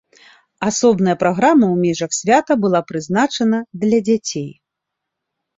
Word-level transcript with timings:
Асобная 0.67 1.13
праграма 1.23 1.65
ў 1.73 1.83
межах 1.83 2.11
свята 2.21 2.57
была 2.63 2.81
прызначана 2.93 3.63
для 3.85 3.99
дзяцей. 4.09 4.49